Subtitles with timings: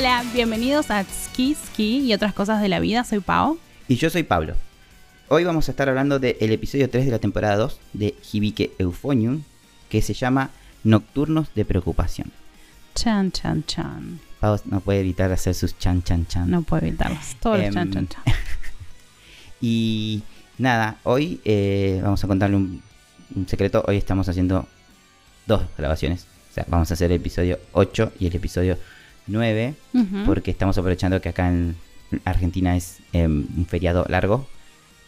[0.00, 3.04] Hola, bienvenidos a Ski Ski y otras cosas de la vida.
[3.04, 3.58] Soy Pau.
[3.86, 4.54] Y yo soy Pablo.
[5.28, 9.42] Hoy vamos a estar hablando del episodio 3 de la temporada 2 de Hibike Euphonium,
[9.90, 10.52] que se llama
[10.84, 12.32] Nocturnos de Preocupación.
[12.94, 14.20] Chan, chan, chan.
[14.40, 16.50] Pau no puede evitar hacer sus chan, chan, chan.
[16.50, 17.36] No puedo evitarlos.
[17.38, 18.24] Todos los Em, chan, chan, chan.
[19.60, 20.22] Y
[20.56, 22.82] nada, hoy eh, vamos a contarle un,
[23.34, 23.84] un secreto.
[23.86, 24.66] Hoy estamos haciendo
[25.46, 26.26] dos grabaciones.
[26.50, 28.78] O sea, vamos a hacer el episodio 8 y el episodio
[29.30, 29.74] 9.
[29.94, 30.24] Ujú.
[30.26, 31.76] Porque estamos aprovechando que acá en
[32.24, 34.46] Argentina es em, un feriado largo.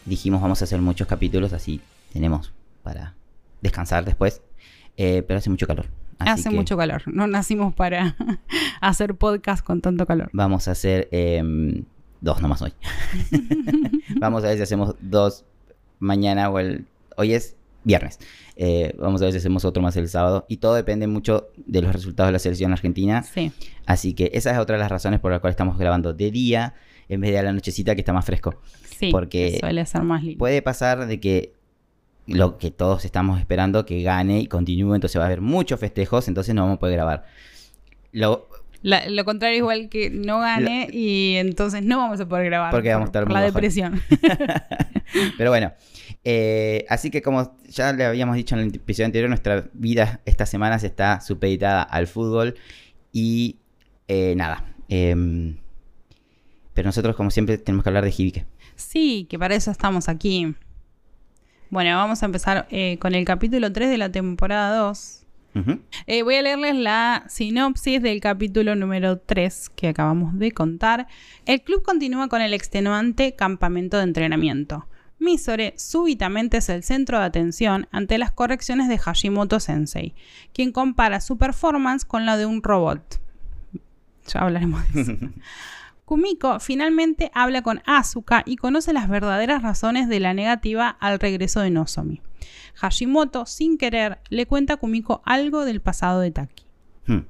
[0.05, 2.53] Dijimos vamos a hacer muchos capítulos, así tenemos
[2.83, 3.13] para
[3.61, 4.41] descansar después.
[4.97, 5.87] Eh, pero hace mucho calor.
[6.19, 7.01] Hace que mucho calor.
[7.07, 8.15] No nacimos para
[8.81, 10.29] hacer podcast con tanto calor.
[10.33, 11.83] Vamos a hacer em,
[12.21, 12.73] dos nomás hoy.
[14.19, 15.45] vamos a ver si hacemos dos
[15.99, 16.85] mañana o el...
[17.15, 18.19] Hoy es viernes.
[18.55, 20.45] Eh, vamos a ver si hacemos otro más el sábado.
[20.47, 23.23] Y todo depende mucho de los resultados de la selección argentina.
[23.23, 23.51] Sí.
[23.85, 26.73] Así que esa es otra de las razones por las cuales estamos grabando de día
[27.09, 28.55] en vez de a la nochecita que está más fresco.
[28.97, 29.09] Sí.
[29.11, 30.39] Porque que suele ser más lindo.
[30.39, 31.53] Puede pasar de que
[32.25, 36.27] lo que todos estamos esperando que gane y continúe, entonces va a haber muchos festejos,
[36.29, 37.25] entonces no vamos a poder grabar.
[38.13, 38.47] Lo,
[38.81, 42.71] La- lo contrario, igual que no gane y entonces no vamos a poder grabar.
[42.71, 44.01] Porque vamos a estar por muy la depresión.
[45.37, 45.73] pero bueno,
[46.23, 50.45] eh, así que como ya le habíamos dicho en el episodio anterior, nuestra vida esta
[50.45, 52.55] semana se está supeditada al fútbol
[53.11, 53.57] y
[54.07, 54.65] eh, nada.
[54.89, 55.57] em,
[56.73, 58.45] pero nosotros, como siempre, tenemos que hablar de Hibike.
[58.75, 60.55] Sí, que para eso estamos aquí.
[61.69, 65.19] Bueno, vamos a empezar eh, con el capítulo 3 de la temporada 2.
[65.55, 65.79] Ujú.
[66.07, 71.07] Eh, voy a leerles la sinopsis del capítulo número 3 que acabamos de contar.
[71.45, 74.87] El club continúa con el extenuante campamento de entrenamiento.
[75.23, 80.13] Misore súbitamente es el centro de atención ante las correcciones de Hashimoto Sensei,
[80.53, 83.21] quien compara su performance con la de un robot.
[84.27, 85.13] Ya hablaremos de eso.
[86.05, 91.61] Kumiko finalmente habla con Asuka y conoce las verdaderas razones de la negativa al regreso
[91.61, 92.21] de Nozomi.
[92.75, 96.65] Hashimoto, sin querer, le cuenta a Kumiko algo del pasado de Taki.
[97.07, 97.25] Hmm.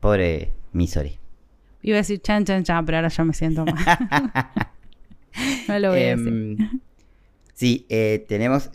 [0.00, 1.18] Pobre Misori.
[1.82, 3.76] Iba a decir chan chan chan, pero ahora ya me siento mal.
[5.68, 6.56] no lo voy a decir.
[7.62, 8.70] Sí, eh, tenemos.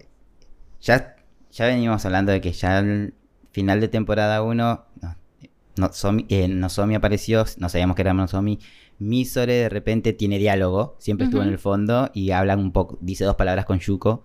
[0.82, 1.18] Ya,
[1.52, 3.14] ya venimos hablando de que ya al
[3.52, 4.86] final de temporada 1.
[5.02, 5.16] No,
[5.76, 8.60] Nozomi, eh, Nozomi apareció, no sabíamos que era Nozomi.
[9.00, 13.26] Misore de repente tiene diálogo, siempre estuvo en el fondo y habla un poco, dice
[13.26, 14.24] dos palabras con Yuko.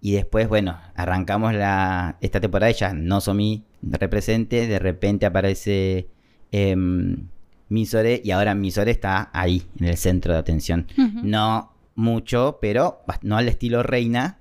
[0.00, 6.08] Y después, bueno, arrancamos la, esta temporada y ya Nozomi represente, de repente aparece
[6.50, 7.28] em,
[7.68, 10.88] Misore y ahora Misore está ahí, en el centro de atención.
[11.22, 14.38] No mucho, pero no al estilo reina,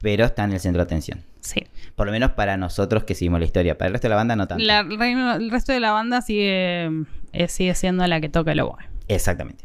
[0.00, 1.24] pero está en el centro de atención.
[1.40, 1.64] Sí.
[1.94, 3.78] Por lo menos para nosotros que seguimos la historia.
[3.78, 4.64] Para el resto de la banda no tanto.
[4.64, 6.90] La- el resto de la banda sigue,
[7.32, 8.84] eh, sigue siendo la que toca el oboe.
[9.08, 9.64] Exactamente.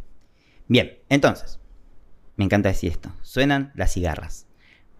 [0.67, 1.59] Bien, entonces,
[2.37, 3.11] me encanta decir esto.
[3.23, 4.45] Suenan las cigarras.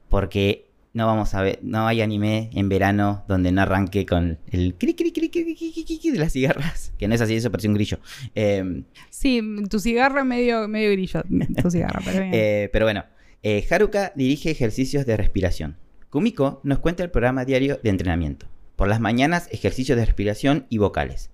[0.10, 4.76] Porque no vamos a ver, no hay anime en verano donde no arranque con el
[4.76, 6.94] cri cri cri cri, cri, cri, cri de las cigarras.
[6.98, 8.00] Que no es así, eso parece un grillo.
[8.36, 11.24] Eh, sí, tu cigarra medio, medio grillo,
[11.62, 12.32] tu cigarra, pero bien.
[12.42, 13.06] Eh, pero bueno,
[13.44, 15.78] eh, Haruka dirige ejercicios de respiración.
[16.10, 18.48] Kumiko nos cuenta el programa diario de entrenamiento.
[18.76, 21.30] Por las mañanas, ejercicios de respiración y vocales.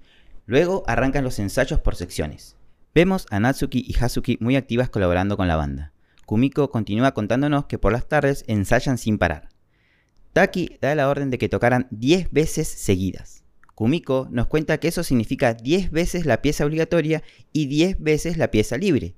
[0.46, 2.56] Luego arrancan los ensayos por secciones.
[2.94, 5.94] Vemos a Natsuki y Hazuki muy activas colaborando con la banda.
[6.28, 9.48] Kumiko continúa contándonos que por las tardes ensayan sin parar.
[10.34, 13.46] Taki da la orden de que tocaran 10 veces seguidas.
[13.76, 18.52] Kumiko nos cuenta que eso significa 10 veces la pieza obligatoria y 10 veces la
[18.52, 19.16] pieza libre.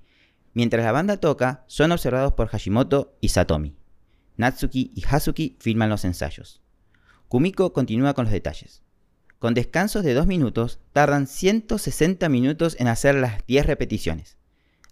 [0.53, 3.75] Mientras la banda toca, son observados por Hashimoto y Satomi.
[4.37, 6.61] Natsuki y Hazuki filman los ensayos.
[7.27, 8.83] Kumiko continúa con los detalles.
[9.39, 14.37] Con descansos de 2 minutos, tardan 160 minutos en hacer las 10 repeticiones.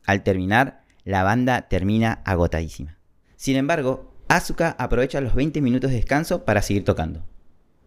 [0.03, 2.97] Al terminar, la banda termina agotadísima.
[3.37, 7.23] Sin embargo, Asuka aprovecha los 20 minutos de descanso para seguir tocando.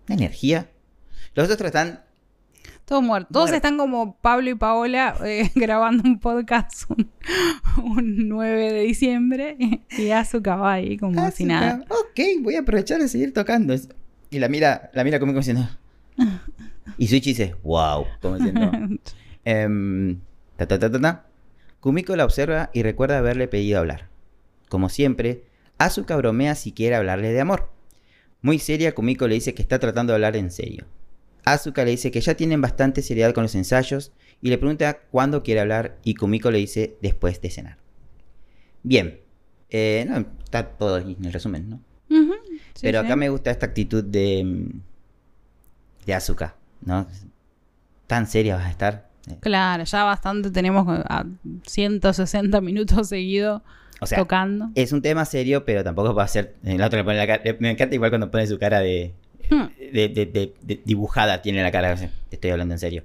[0.08, 0.70] ¿Una energía?
[1.34, 2.02] Los otros están
[2.86, 3.30] Todos muertos.
[3.30, 7.10] Todos están como Pablo y Paola eh, grabando un podcast un,
[7.84, 9.56] un 9 de diciembre
[9.98, 11.84] y Azuka va ahí como si nada.
[11.90, 13.74] Ok, voy a aprovechar de seguir tocando.
[14.30, 15.68] Y la mira, la mira conmigo diciendo.
[16.96, 18.72] Y Suichi dice, wow, como diciendo.
[19.44, 20.20] em,
[20.56, 21.29] ta, ta, ta, ta, ta.
[21.80, 24.08] Kumiko la observa y recuerda haberle pedido hablar.
[24.68, 25.44] Como siempre,
[25.78, 27.70] Asuka bromea si quiere hablarle de amor.
[28.42, 30.86] Muy seria, Kumiko le dice que está tratando de hablar en serio.
[31.44, 34.12] Asuka le dice que ya tienen bastante seriedad con los ensayos
[34.42, 37.78] y le pregunta cuándo quiere hablar y Kumiko le dice después de cenar.
[38.82, 39.20] Bien,
[39.70, 41.80] eh, no, está todo en el resumen, ¿no?
[42.74, 43.06] Sí, Pero sí.
[43.06, 44.80] acá me gusta esta actitud de, mm,
[46.06, 47.06] de Asuka, ¿no?
[48.06, 49.09] Tan seria vas a estar.
[49.40, 51.24] Claro, ya bastante tenemos a
[51.66, 53.62] 160 minutos seguidos
[54.00, 54.70] O sea, tocando.
[54.74, 56.56] es un tema serio, pero tampoco va a ser.
[56.64, 57.42] El otro le pone la cara.
[57.60, 59.14] Me encanta igual cuando pone su cara de.
[59.50, 59.66] Hmm.
[59.92, 61.96] de, de- de- de- dibujada, tiene la cara.
[61.96, 63.04] Te estoy hablando en serio.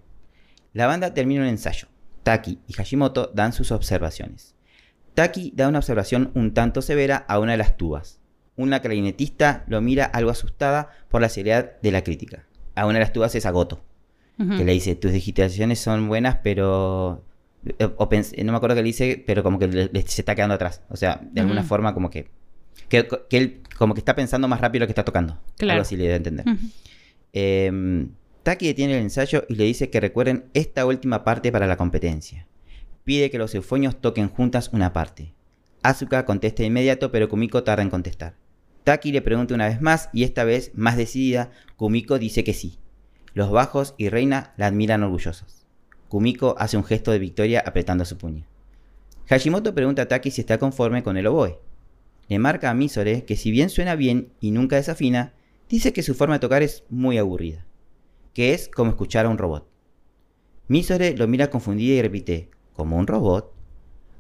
[0.74, 1.88] La banda termina un ensayo.
[2.24, 4.56] Taki y Hashimoto dan sus observaciones.
[5.14, 8.20] Taki da una observación un tanto severa a una de las tubas.
[8.58, 12.46] Una clarinetista lo mira algo asustada por la seriedad de la crítica.
[12.76, 13.84] A una de las tubas es a Goto,
[14.38, 17.24] Que le dice, tus digitaciones son buenas, pero...
[17.80, 18.10] eh, o
[18.44, 20.82] no me acuerdo qué le dice, pero como que le- le- se está quedando atrás.
[20.90, 22.28] O sea, de alguna forma como que,
[22.90, 23.08] que...
[23.30, 25.38] que él como que está pensando más rápido lo que está tocando.
[25.58, 25.74] Claro.
[25.74, 26.46] Algo así le da a entender.
[27.34, 28.08] Eh,
[28.44, 32.48] Taki detiene el ensayo y le dice que recuerden esta última parte para la competencia.
[33.04, 35.34] Pide que los eufonios toquen juntas una parte.
[35.84, 38.36] Asuka contesta de inmediato, pero Kumiko tarda en contestar.
[38.84, 42.78] Taki le pregunta una vez más y esta vez, más decidida, Kumiko dice que sí.
[43.36, 45.66] Los bajos y Reina la admiran orgullosos.
[46.08, 48.46] Kumiko hace un gesto de victoria apretando su puño.
[49.28, 51.60] Hashimoto pregunta a Taki si está conforme con el oboe.
[52.30, 55.34] Le marca a Misore que si bien suena bien y nunca desafina,
[55.68, 57.66] dice que su forma de tocar es muy aburrida,
[58.34, 59.68] que es como escuchar a un robot.
[60.70, 63.54] Misore lo mira confundida y repite, ¿como un robot?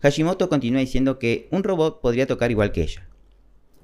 [0.02, 3.08] Hashimoto continúa diciendo que un robot podría tocar igual que ella.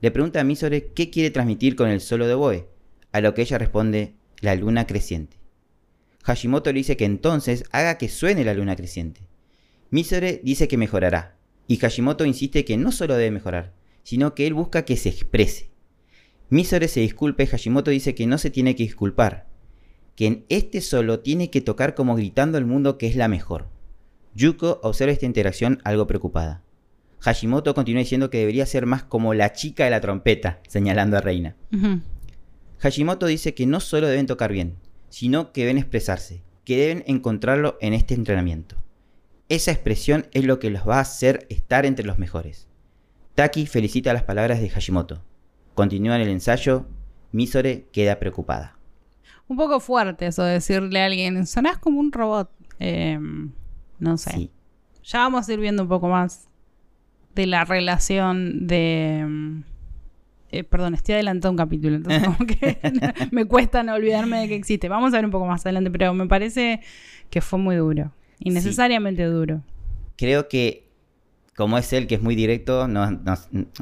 [0.02, 2.68] Le pregunta a Misore qué quiere transmitir con el solo de oboe,
[3.14, 5.38] a lo que ella responde, la luna creciente.
[6.24, 9.22] Hashimoto le dice que entonces haga que suene la luna creciente.
[9.90, 13.74] Misore dice que mejorará, y Hashimoto insiste que no solo debe mejorar,
[14.04, 15.70] sino que él busca que se exprese.
[16.50, 19.48] Misore se disculpa y Hashimoto dice que no se tiene que disculpar,
[20.16, 23.70] que en este solo tiene que tocar como gritando al mundo que es la mejor.
[24.36, 26.64] Yuko observa esta interacción algo preocupada.
[27.20, 31.22] Hashimoto continúa diciendo que debería ser más como la chica de la trompeta, señalando a
[31.22, 31.56] Reina.
[32.82, 34.76] Hashimoto dice que no solo deben tocar bien,
[35.10, 38.76] sino que deben expresarse, que deben encontrarlo en este entrenamiento.
[39.50, 42.68] Esa expresión es lo que los va a hacer estar entre los mejores.
[43.36, 45.24] Taki felicita las palabras de Hashimoto.
[45.76, 46.88] Continúa en el ensayo,
[47.32, 48.78] Misore queda preocupada.
[49.48, 52.50] Un poco fuerte eso de decirle a alguien, sonás como un robot.
[52.80, 53.20] Eh,
[54.00, 54.32] no sé.
[54.32, 54.52] Sí.
[55.04, 56.48] Ya vamos a ir viendo un poco más
[57.36, 59.64] de la relación de...
[60.52, 62.80] eh, perdón, estoy adelantando un capítulo, entonces como que
[63.32, 64.90] me cuesta no olvidarme de que existe.
[64.90, 66.82] Vamos a ver un poco más adelante, pero me parece
[67.30, 68.12] que fue muy duro.
[68.40, 69.62] Innecesariamente duro.
[70.18, 70.88] Creo que,
[71.56, 73.36] como es él, que es muy directo, no, no,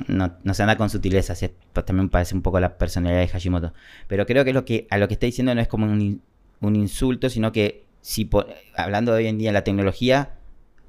[0.07, 1.41] no- no se anda con sutilezas.
[1.43, 3.73] es- También me parece un poco la personalidad de Hashimoto.
[4.07, 6.21] Pero creo que, es lo que a lo que está diciendo no es como un,
[6.61, 8.45] un insulto, sino que, si po-
[8.75, 10.35] hablando de hoy en día la tecnología,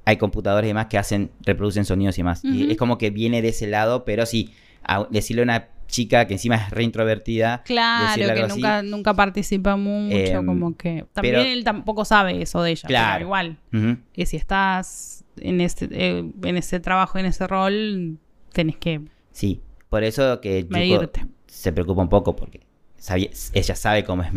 [0.05, 2.43] hay computadores y demás que hacen, reproducen sonidos y demás.
[2.45, 4.51] Y es como que viene de ese lado, pero sí,
[4.83, 7.63] a- decirle a una chica que encima es re introvertida.
[7.65, 11.05] Claro, que así, nunca, nunca participa mucho, Em, como que...
[11.13, 13.13] También pero- él tampoco sabe eso de ella, Claro.
[13.15, 13.59] pero igual.
[13.73, 18.19] ujú, que si estás en este, eh, en ese trabajo, en ese rol,
[18.53, 19.01] tenés que
[19.33, 21.11] Sí, por eso que Yuko
[21.47, 22.61] se preocupa un poco porque
[22.97, 24.31] sabía- ella sabe cómo es.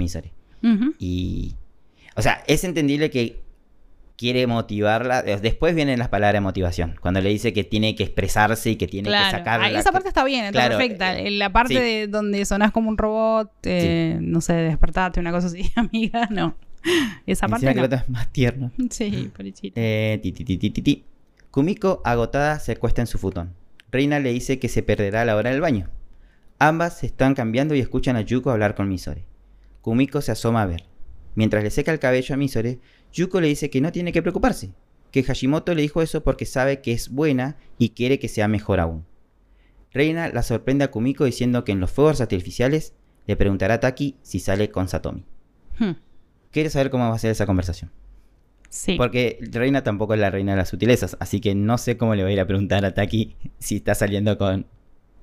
[0.64, 0.96] Ujú.
[0.98, 1.56] Y.
[2.16, 3.42] O sea, es entendible que
[4.24, 5.20] quiere motivarla.
[5.26, 6.96] eh, Después vienen las palabras de motivación.
[7.02, 9.38] Cuando le dice que tiene que expresarse y que tiene que Claro.
[9.38, 9.62] sacar.
[9.62, 11.20] Ah, la- esa parte está bien, está Claro, perfecta.
[11.20, 11.80] eh, la parte sí.
[11.82, 16.56] de donde sonás como un robot, eh, no sé, despertate, una cosa así, amiga, no.
[17.26, 18.72] Esa parte que es más tierno.
[18.90, 19.30] Sí.
[19.76, 21.04] Eh, ti, ti, ti, ti, ti, ti.
[21.52, 23.54] Kumiko, agotada, se acuesta en su futón.
[23.92, 25.90] Reina le dice que se perderá a la hora del baño.
[26.60, 29.26] Ambas se están cambiando y escuchan a Yuko hablar con Misore.
[29.82, 30.84] Kumiko se asoma a ver.
[31.36, 32.80] Mientras le seca el cabello a Misore,
[33.14, 34.72] Yuko le dice que no tiene que preocuparse,
[35.12, 38.80] que Hashimoto le dijo eso porque sabe que es buena y quiere que sea mejor
[38.80, 39.06] aún.
[39.94, 42.96] Reina la sorprende a Kumiko diciendo que en los fuegos artificiales
[43.28, 45.24] le preguntará a Taki si sale con Satomi.
[45.78, 45.92] Hmm.
[46.52, 47.92] Quiere saber cómo va a ser esa conversación.
[48.70, 48.96] Sí.
[48.98, 52.24] Porque Reina tampoco es la reina de las sutilezas, así que no sé cómo le
[52.24, 54.66] voy a ir a preguntar a Taki si está saliendo con,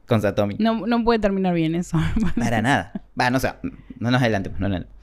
[0.07, 0.55] con Satomi.
[0.61, 1.99] No, no puede terminar bien eso.
[2.37, 2.93] Para nada.
[3.21, 3.53] Va, no sé,
[3.99, 5.01] no nos adelantemos, no nos adelantemos.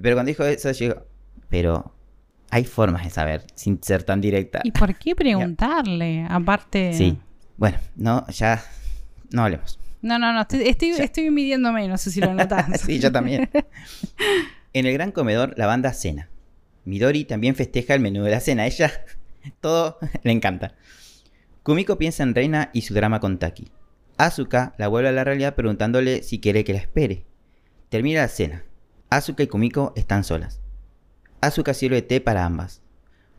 [0.00, 1.06] Pero cuando dijo eso, digo,
[1.48, 1.95] pero
[2.56, 4.60] hay formas de saber sin ser tan directa.
[4.64, 6.26] ¿Y por qué preguntarle?
[6.26, 6.94] Aparte.
[6.94, 7.18] Sí.
[7.58, 8.64] Bueno, no, ya
[9.30, 9.78] no hablemos.
[10.00, 10.40] No, no, no.
[10.40, 12.80] Estoy, estoy, estoy midiéndome, no sé si lo notas.
[12.80, 13.50] sí, yo también.
[14.72, 16.30] En el gran comedor, la banda cena.
[16.86, 18.64] Midori también festeja el menú de la cena.
[18.66, 18.90] Ella,
[19.60, 20.74] todo le encanta.
[21.62, 23.68] Kumiko piensa en Reina y su drama con Taki.
[24.16, 27.26] Asuka la vuelve a la realidad preguntándole si quiere que la espere.
[27.90, 28.64] Termina la cena.
[29.10, 30.62] Asuka y Kumiko están solas.
[31.40, 32.82] Asuka sirve té para ambas.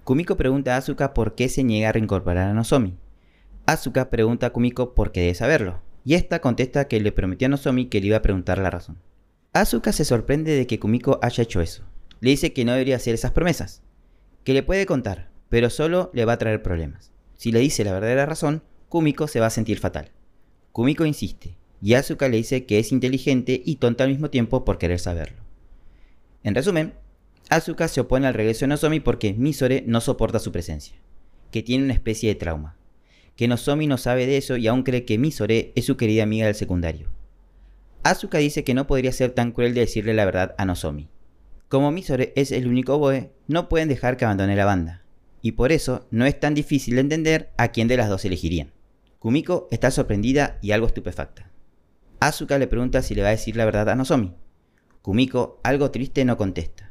[0.03, 2.97] Kumiko pregunta a Asuka por qué se niega a reincorporar a Nozomi.
[3.65, 5.81] Asuka pregunta a Kumiko por qué debe saberlo.
[6.05, 8.97] Y esta contesta que le prometió a Nozomi que le iba a preguntar la razón.
[9.53, 11.83] Asuka se sorprende de que Kumiko haya hecho eso.
[12.21, 13.81] Le dice que no debería hacer esas promesas.
[14.47, 17.11] que le puede contar, pero solo le va a traer problemas.
[17.35, 20.11] Si le dice la verdadera razón, Kumiko se va a sentir fatal.
[20.71, 24.77] Kumiko insiste, y Asuka le dice que es inteligente y tonta al mismo tiempo por
[24.77, 25.43] querer saberlo.
[26.43, 26.93] En resumen,
[27.49, 30.97] Asuka se opone al regreso de Nozomi porque Misore no soporta su presencia,
[31.49, 32.75] que tiene una especie de trauma,
[33.37, 36.45] que Nozomi no sabe de eso y aún cree que Misore es su querida amiga
[36.45, 37.09] del secundario.
[38.03, 41.07] Asuka dice que no podría ser tan cruel de decirle la verdad a Nozomi.
[41.69, 45.03] Como Misore es el único boe, no pueden dejar que abandone la banda,
[45.41, 48.71] y por eso no es tan difícil de entender a quién de las dos elegirían.
[49.19, 51.49] Kumiko está sorprendida y algo estupefacta.
[52.19, 54.33] Asuka le pregunta si le va a decir la verdad a Nozomi.
[55.01, 56.86] Kumiko, algo triste, no contesta.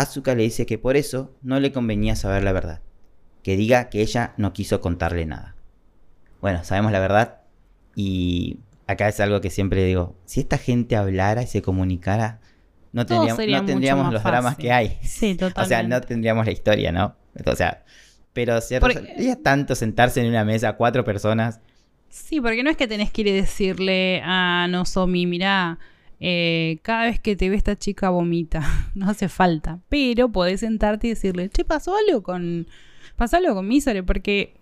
[0.00, 2.80] Asuka le dice que por eso no le convenía saber la verdad,
[3.42, 5.54] que diga que ella no quiso contarle nada.
[6.40, 7.40] Bueno, sabemos la verdad
[7.94, 12.40] y acá es algo que siempre digo, si esta gente hablara y se comunicara,
[12.92, 14.98] no tendríamos, los dramas que hay.
[15.02, 15.60] Sí, totalmente.
[15.62, 17.16] O sea, no tendríamos la historia, ¿no?
[17.44, 17.84] O sea,
[18.32, 21.60] pero cierto, es tanto sentarse en una mesa cuatro personas
[22.16, 25.78] Sí, porque no es que tenés que ir a decirle a Nozomi, mirá,
[26.20, 28.62] eh, cada vez que te ve esta chica vomita,
[28.94, 29.80] no hace falta.
[29.88, 32.66] Pero podés sentarte y decirle, che, pasó algo con,
[33.16, 34.54] pasó algo con Misore, porque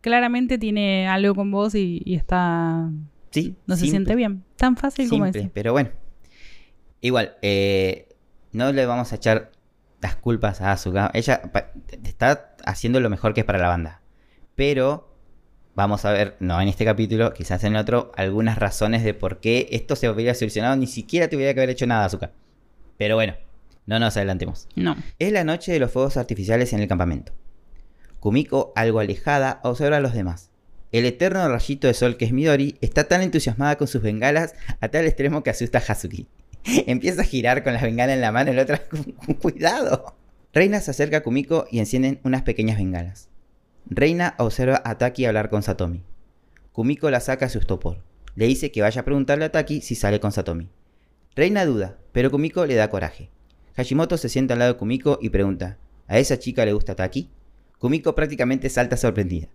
[0.00, 2.90] claramente tiene algo con vos y, está,
[3.30, 4.44] sí, no se siente bien.
[4.56, 5.50] Tan fácil como eso.
[5.52, 5.90] Pero bueno,
[7.00, 8.08] igual, eh,
[8.52, 9.52] no le vamos a echar
[10.00, 11.10] las culpas a Asuka.
[11.14, 11.42] Ella
[12.04, 14.00] está haciendo lo mejor que es para la banda.
[14.54, 15.07] Pero
[15.78, 19.68] vamos a ver, no en este capítulo, quizás en otro, algunas razones de por qué
[19.70, 20.74] esto se hubiera solucionado.
[20.74, 22.32] Ni siquiera tuviera que haber hecho nada, Azúcar.
[22.96, 23.36] Pero bueno,
[23.86, 24.66] no nos adelantemos.
[24.74, 24.96] No.
[25.20, 27.32] Es la noche de los fuegos artificiales en el campamento.
[28.18, 30.50] Kumiko, algo alejada, observa a los demás.
[30.90, 34.88] El eterno rayito de sol que es Midori está tan entusiasmada con sus bengalas a
[34.88, 36.26] tal extremo que asusta a Hazuki.
[36.88, 39.04] Empieza a girar con la bengala en la mano y la otra con
[39.40, 40.16] cuidado.
[40.52, 43.28] Reina se acerca a Kumiko y encienden unas pequeñas bengalas.
[43.90, 46.04] Reina observa a Taki hablar con Satomi.
[46.72, 48.04] Kumiko la saca a su estopor.
[48.34, 50.68] Le dice que vaya a preguntarle a Taki si sale con Satomi.
[51.34, 53.30] Reina duda, pero Kumiko le da coraje.
[53.76, 57.30] Hashimoto se sienta al lado de Kumiko y pregunta, ¿a esa chica le gusta Taki?
[57.78, 59.48] Kumiko prácticamente salta sorprendida.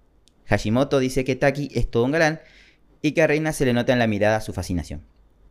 [0.46, 2.40] Hashimoto dice que Taki es todo un galán
[3.04, 5.04] y que a Reina se le nota en la mirada su fascinación.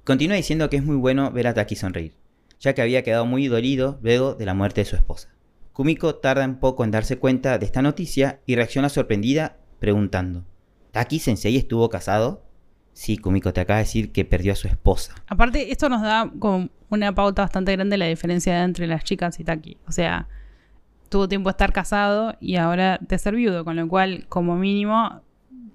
[0.03, 2.15] Continúa diciendo que es muy bueno ver a Taki sonreír,
[2.59, 5.32] ya que había quedado muy dolido luego de la muerte de su esposa.
[5.73, 10.45] Kumiko tarda un poco en darse cuenta de esta noticia y reacciona sorprendida preguntando,
[10.93, 12.45] ¿Taki Sensei estuvo casado?
[12.93, 15.15] Sí, Kumiko te acaba de decir que perdió a su esposa.
[15.27, 19.45] Aparte, esto nos da como una pauta bastante grande la diferencia entre las chicas y
[19.45, 19.79] Taki.
[19.89, 20.29] O sea,
[21.09, 25.23] tuvo tiempo de estar casado y ahora de ser viudo, con lo cual, como mínimo,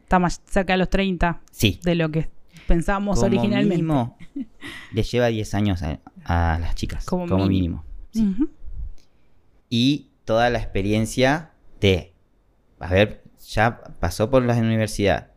[0.04, 1.80] está más cerca de los 30 sí.
[1.84, 2.30] de lo que
[2.68, 3.78] pensábamos como originalmente.
[3.78, 4.16] Mínimo,
[4.94, 7.04] le lleva 10 años a, las chicas.
[7.08, 7.84] Como, mínimo.
[8.12, 8.36] Sí
[9.70, 12.14] y toda la experiencia de,
[12.80, 15.32] a ver, ya pasó por la universidad,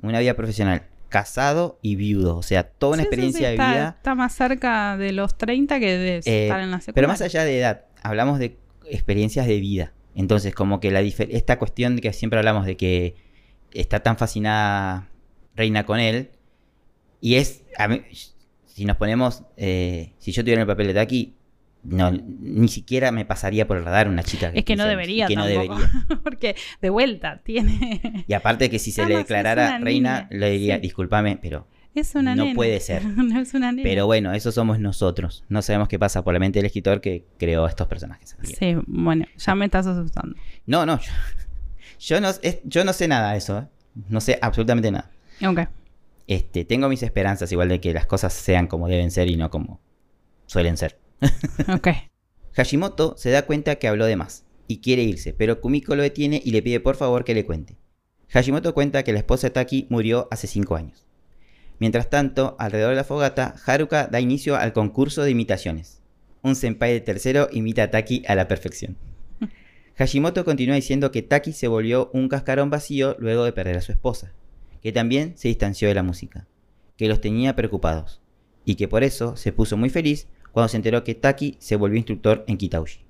[0.00, 3.96] una vida profesional, casado y viudo, o sea, toda una experiencia de vida.
[3.98, 6.94] Está más cerca de los 30 que de eh, estar en la secundaria.
[6.94, 9.92] Pero más allá de edad, hablamos de experiencias de vida.
[10.14, 13.14] Entonces, como que la esta cuestión que siempre hablamos de que
[13.72, 15.08] está tan fascinada
[15.54, 16.30] Reina con él,
[17.20, 17.62] y es,
[18.66, 21.36] si nos ponemos, eh, si yo tuviera el papel de aquí,
[21.84, 25.26] no, ni siquiera me pasaría por el radar una chica que Es que no debería
[25.26, 25.90] que no debería.
[26.22, 28.24] Porque de vuelta tiene.
[28.26, 32.54] Y aparte que si se le declarara reina, le diría, discúlpame, pero es una no
[32.54, 33.04] puede ser.
[33.04, 35.44] no es una Pero bueno, eso somos nosotros.
[35.48, 38.36] No sabemos qué pasa por la mente del escritor que creó estos personajes.
[38.42, 40.36] Sí, bueno, ya me estás asustando.
[40.66, 41.00] No, no.
[41.98, 42.30] Yo, no,
[42.64, 43.58] yo no sé nada de eso.
[43.58, 43.66] ¿eh?
[44.08, 45.10] No sé absolutamente nada.
[46.26, 49.50] Este, tengo mis esperanzas igual de que las cosas sean como deben ser y no
[49.50, 49.80] como
[50.46, 51.01] suelen ser.
[51.74, 51.88] ok.
[52.52, 56.40] Hashimoto se da cuenta que habló de más y quiere irse, pero Kumiko lo detiene
[56.44, 57.76] y le pide por favor que le cuente.
[58.28, 61.06] Hashimoto cuenta que la esposa de Taki murió hace 5 años.
[61.78, 66.00] Mientras tanto, alrededor de la fogata, Haruka da inicio al concurso de imitaciones.
[66.42, 68.96] Un senpai de tercero imita a Taki a la perfección.
[69.96, 73.92] Hashimoto continúa diciendo que Taki se volvió un cascarón vacío luego de perder a su
[73.92, 74.32] esposa,
[74.80, 76.46] que también se distanció de la música,
[76.96, 78.22] que los tenía preocupados,
[78.64, 81.96] y que por eso se puso muy feliz cuando se enteró que Taki se volvió
[81.96, 83.00] instructor en Kitauji.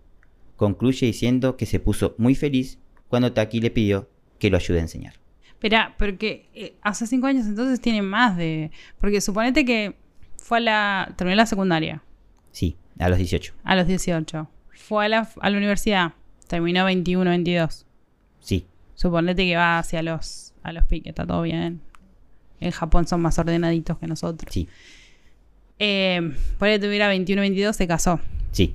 [0.57, 4.09] Concluye diciendo que se puso muy feliz cuando Taki le pidió
[4.39, 5.15] que lo ayude a enseñar.
[5.49, 8.71] Espera, porque eh, hace cinco años entonces tiene más de...
[8.99, 9.95] Porque suponete que
[10.37, 11.15] fue a la...
[11.17, 12.03] terminó la secundaria.
[12.51, 13.55] Sí, a los 18.
[13.63, 14.49] A los 18.
[14.71, 16.15] Fue a la, a la universidad.
[16.49, 17.87] Terminó 21, 22.
[18.41, 18.67] Sí.
[18.95, 21.81] Suponete que va hacia los, a los piques, está todo bien.
[22.61, 24.53] En Japón son más ordenaditos que nosotros.
[24.53, 24.69] Sí.
[25.85, 28.21] Eh, por ahí tuviera 21 22, se casó.
[28.53, 28.75] Sí.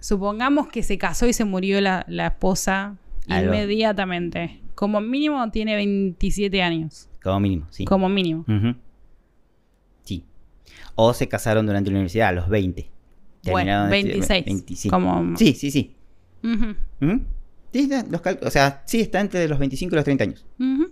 [0.00, 2.96] supongamos que se casó y se murió la, la esposa
[3.28, 3.52] Algo.
[3.54, 4.60] inmediatamente.
[4.74, 7.08] Como mínimo tiene 27 años.
[7.22, 7.84] Como mínimo, sí.
[7.84, 8.44] Como mínimo.
[8.48, 8.74] Ujú.
[10.04, 10.24] Sí.
[10.94, 12.88] O se casaron durante la universidad a los 20.
[13.44, 14.44] Bueno, Terminaron de- 26.
[14.44, 14.96] 25.
[14.96, 15.36] Como...
[15.36, 15.94] Sí, sí, sí.
[16.42, 17.20] Ujú, Ujú.
[17.72, 20.46] Sí, está- los cal- o sea, sí, está entre los 25 y los 30 años.
[20.58, 20.90] ujú.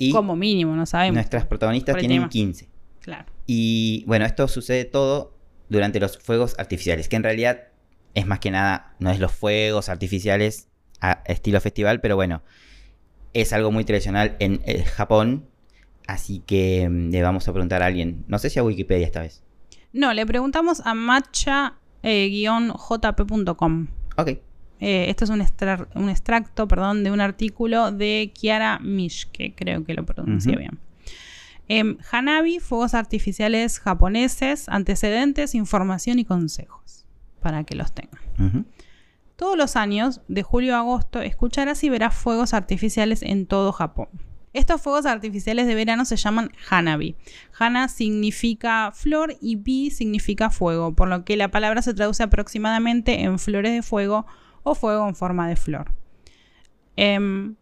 [0.00, 1.14] Y Como mínimo, no sabemos.
[1.14, 2.28] nuestras protagonistas tienen tema.
[2.28, 2.68] 15.
[3.08, 3.24] Claro.
[3.46, 5.32] Y bueno, esto sucede todo
[5.70, 7.68] durante los fuegos artificiales, que en realidad
[8.14, 10.68] es más que nada, no es los fuegos artificiales
[11.00, 12.42] a estilo festival, pero bueno,
[13.32, 15.46] es algo muy tradicional en eh, Japón,
[16.06, 19.20] así que mm, le vamos a preguntar a alguien, no sé si a Wikipedia esta
[19.22, 19.42] vez.
[19.92, 23.86] No, le preguntamos a matcha-jp.com.
[24.16, 24.28] Ok,
[24.80, 29.82] Eh, esto es un, extra- un extracto perdón, de un artículo de Kiara Mishke, creo
[29.84, 30.78] que lo pronuncié bien.
[31.68, 37.04] Em, Hanabi, fuegos artificiales japoneses, antecedentes, información y consejos,
[37.40, 38.66] para que los tengan.
[39.36, 44.08] Todos los años, de julio a agosto, escucharás y verás fuegos artificiales en todo Japón.
[44.54, 47.16] Estos fuegos artificiales de verano se llaman Hanabi.
[47.58, 53.20] Hana significa flor y Bi significa fuego, por lo que la palabra se traduce aproximadamente
[53.20, 54.26] en flores de fuego
[54.62, 55.92] o fuego en forma de flor.
[56.96, 57.54] Em,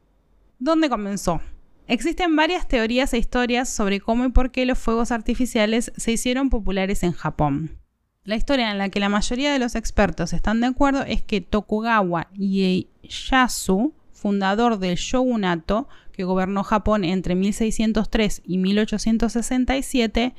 [0.58, 1.40] ¿Dónde comenzó?
[1.88, 6.50] Existen varias teorías e historias sobre cómo y por qué los fuegos artificiales se hicieron
[6.50, 7.78] populares en Japón.
[8.24, 11.40] La historia en la que la mayoría de los expertos están de acuerdo es que
[11.40, 20.34] Tokugawa Ieyasu, fundador del shogunato que gobernó Japón entre 1603 y 1867,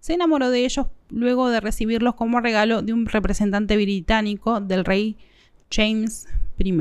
[0.00, 5.16] se enamoró de ellos luego de recibirlos como regalo de un representante británico del rey
[5.70, 6.26] James
[6.58, 6.72] I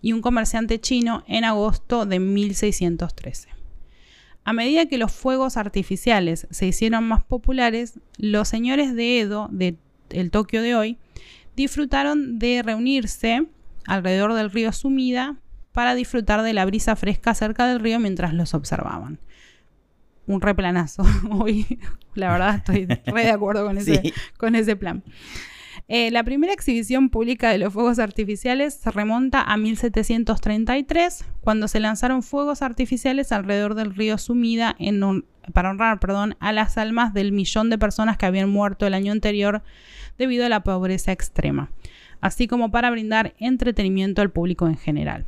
[0.00, 3.48] y un comerciante chino en agosto de 1613.
[4.44, 9.76] A medida que los fuegos artificiales se hicieron más populares, los señores de Edo, de
[10.10, 10.98] el Tokio de hoy,
[11.54, 13.46] disfrutaron de reunirse
[13.86, 15.36] alrededor del río Sumida
[15.72, 19.18] para disfrutar de la brisa fresca cerca del río mientras los observaban.
[20.26, 21.02] Un replanazo.
[21.30, 21.78] Hoy,
[22.14, 24.12] la verdad, estoy re de acuerdo con ese, Sí.
[24.36, 25.02] con ese plan.
[25.90, 31.80] Eh, la primera exhibición pública de los fuegos artificiales se remonta a 1733, cuando se
[31.80, 34.76] lanzaron fuegos artificiales alrededor del río Sumida
[35.54, 39.12] para honrar perdón, a las almas del millón de personas que habían muerto el año
[39.12, 39.62] anterior
[40.18, 41.70] debido a la pobreza extrema,
[42.20, 45.24] así como para brindar entretenimiento al público en general.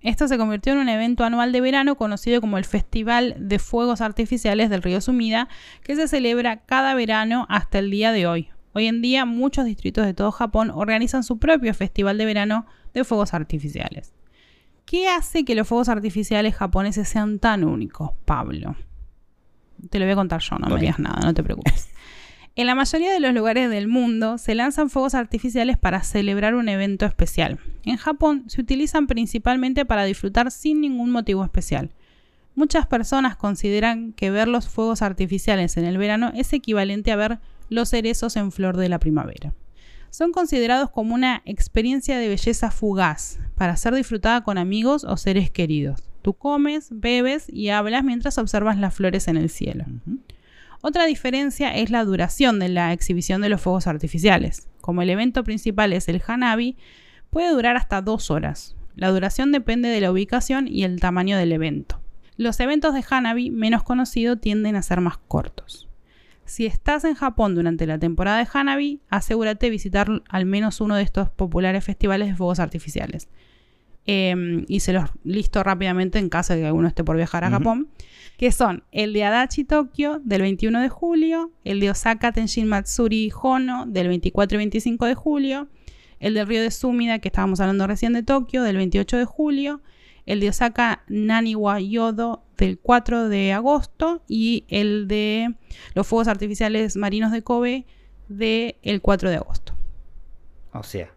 [0.00, 4.00] Esto se convirtió en un evento anual de verano conocido como el Festival de Fuegos
[4.00, 5.48] Artificiales del Río Sumida,
[5.84, 8.51] que se celebra cada verano hasta el día de hoy.
[8.74, 13.04] Hoy en día muchos distritos de todo Japón organizan su propio festival de verano de
[13.04, 14.12] fuegos artificiales.
[14.84, 18.76] ¿Qué hace que los fuegos artificiales japoneses sean tan únicos, Pablo?
[19.90, 21.88] Te lo voy a contar yo, no me digas nada, no te preocupes.
[22.54, 26.68] En la mayoría de los lugares del mundo se lanzan fuegos artificiales para celebrar un
[26.68, 27.58] evento especial.
[27.86, 31.92] En Japón se utilizan principalmente para disfrutar sin ningún motivo especial.
[32.54, 37.38] Muchas personas consideran que ver los fuegos artificiales en el verano es equivalente a ver
[37.72, 39.54] los cerezos en flor de la primavera.
[40.10, 45.50] Son considerados como una experiencia de belleza fugaz para ser disfrutada con amigos o seres
[45.50, 46.02] queridos.
[46.20, 49.84] Tú comes, bebes y hablas mientras observas las flores en el cielo.
[50.82, 54.68] Otra diferencia es la duración de la exhibición de los fuegos artificiales.
[54.80, 56.76] Como el evento principal es el Hanabi,
[57.30, 58.76] puede durar hasta dos horas.
[58.94, 62.00] La duración depende de la ubicación y el tamaño del evento.
[62.36, 65.88] Los eventos de Hanabi menos conocidos tienden a ser más cortos.
[66.44, 70.96] Si estás en Japón durante la temporada de Hanabi, asegúrate de visitar al menos uno
[70.96, 73.28] de estos populares festivales de fuegos artificiales.
[74.06, 77.50] Eh, y se los listo rápidamente en caso de que alguno esté por viajar a.
[77.50, 77.88] Japón
[78.36, 83.30] que son el de Adachi Tokio del 21 de julio, el de Osaka Tenshin Matsuri
[83.40, 85.68] Hono del 24 y 25 de julio,
[86.18, 89.80] el del río de Sumida que estábamos hablando recién de Tokio del 28 de julio,
[90.26, 95.54] el de Osaka Naniwa Yodo del 4 de agosto y el de
[95.94, 97.86] los fuegos artificiales marinos de Kobe
[98.28, 99.74] del 4 de agosto.
[100.72, 101.12] O sea,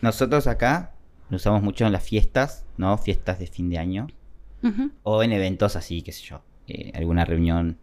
[0.00, 0.92] nosotros acá
[1.30, 2.96] lo usamos mucho en las fiestas, ¿no?
[2.98, 4.06] Fiestas de fin de año.
[5.02, 6.42] O en eventos así, qué sé yo.
[6.68, 7.78] eh, alguna reunión,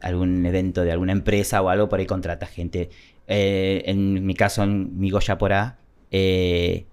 [0.00, 2.90] algún evento de alguna empresa o algo, por ahí contrata gente.
[3.26, 5.78] Eh, en mi caso, en mi Goya por A,
[6.10, 6.86] eh,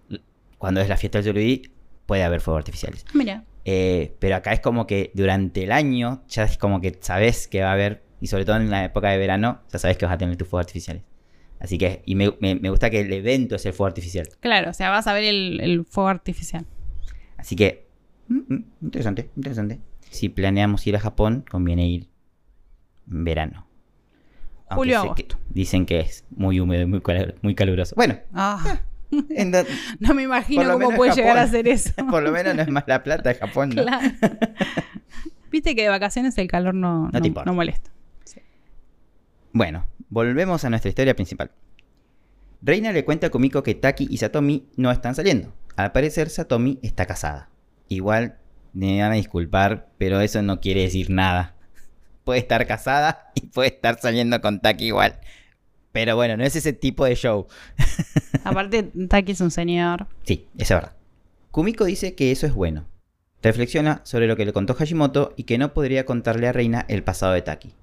[0.58, 1.72] cuando es la fiesta del Yurubí,
[2.08, 3.06] puede haber fuegos artificiales.
[3.14, 7.48] Mira, Eh, pero acá es como que durante el año ya es como que sabes
[7.48, 10.06] que va a haber, y sobre todo en la época de verano, ya sabes que
[10.06, 11.04] vas a tener tus fuegos artificiales.
[11.60, 14.28] Así que, y me, me- me gusta que el evento es el fuego artificial.
[14.42, 16.66] claro, o sea, vas a ver el, el fuego artificial.
[17.38, 17.88] Así que,
[18.28, 19.80] mm, mm, interesante, interesante.
[20.10, 22.10] Si planeamos ir a Japón, conviene ir
[23.10, 23.66] en verano.
[24.70, 25.38] Julio, que agosto.
[25.50, 27.96] dicen que es muy húmedo y muy, calor- muy caluroso.
[27.96, 28.80] Bueno, Ah, en
[30.00, 31.24] no me imagino cómo puede Japón.
[31.24, 31.92] llegar a ser eso.
[32.10, 33.84] por lo menos no es más la plata de Japón, ¿no?
[33.84, 34.08] Claro.
[35.52, 37.50] Viste que de vacaciones el calor no, No importa.
[37.50, 37.92] no molesta.
[39.52, 41.52] Bueno, volvemos a nuestra historia principal.
[42.64, 45.54] Reina le cuenta a Kumiko que Taki y Satomi no están saliendo.
[45.76, 47.50] Al parecer, Satomi está casada.
[47.88, 48.38] Igual,
[48.74, 51.56] me van a disculpar, pero eso no quiere decir nada.
[52.24, 55.20] Puede estar casada y puede estar saliendo con Taki igual.
[55.94, 57.48] Pero bueno, no es ese tipo de show.
[58.44, 60.08] Aparte, Taki es un señor.
[60.24, 60.96] Sí, eso es verdad.
[61.52, 62.86] Kumiko dice que eso es bueno.
[63.42, 67.04] Reflexiona sobre lo que le contó Hashimoto y que no podría contarle a Reina el
[67.04, 67.74] pasado de Taki.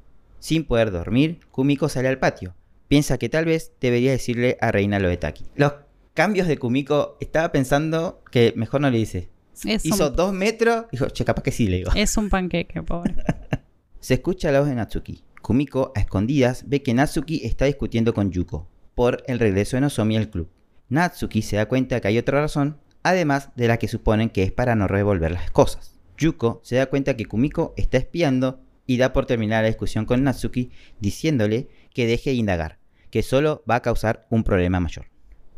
[0.41, 2.55] Sin poder dormir, Kumiko sale al patio.
[2.89, 5.45] Piensa que tal vez debería decirle a Reina lo de Taki.
[5.55, 5.75] Los
[6.15, 9.29] cambios de Kumiko, estaba pensando que mejor no le dice.
[9.65, 11.93] Es Hizo un, dos metros, dijo, che, capaz que sí, le digo.
[11.95, 13.15] es un panqueque, pobre.
[14.01, 15.23] Se escucha la voz de Natsuki.
[15.43, 20.17] Kumiko, a escondidas, ve que Natsuki está discutiendo con Yuko por el regreso de Nozomi
[20.17, 20.49] al club.
[20.89, 24.53] Natsuki se da cuenta que hay otra razón, además de la que suponen que es
[24.53, 25.99] para no revolver las cosas.
[26.19, 30.23] Yuko se da cuenta que Kumiko está espiando y da por terminada la discusión con
[30.23, 32.79] Natsuki diciéndole que deje de indagar,
[33.11, 35.07] que solo va a causar un problema mayor.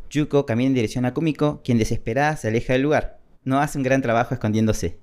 [0.09, 3.19] Yuko camina en dirección a Kumiko, quien desesperada se aleja del lugar.
[3.43, 4.99] No hace un gran trabajo escondiéndose.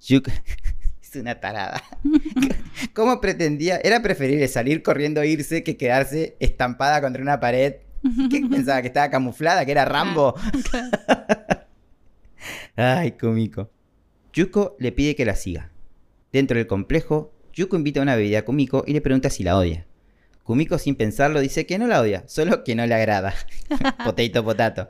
[0.00, 0.30] Yuko
[1.14, 1.82] es una tarada.
[2.94, 3.80] ¿Cómo pretendía?
[3.82, 7.76] Era preferible salir corriendo e irse que quedarse estampada contra una pared.
[8.30, 8.82] ¿Qué pensaba?
[8.82, 9.64] ¿Que estaba camuflada?
[9.64, 10.34] ¿Que era Rambo?
[12.76, 13.70] Ay, Kumiko.
[14.32, 15.70] Yuko le pide que la siga.
[16.32, 19.56] Dentro del complejo, Yuko invita a una bebida a Kumiko y le pregunta si la
[19.56, 19.86] odia.
[20.42, 23.32] Kumiko sin pensarlo dice que no la odia, solo que no le agrada.
[24.04, 24.88] potato potato.